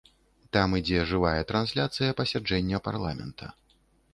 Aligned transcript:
Там 0.55 0.69
ідзе 0.79 1.01
жывая 1.11 1.41
трансляцыя 1.51 2.15
пасяджэння 2.23 2.77
парламента. 2.89 3.45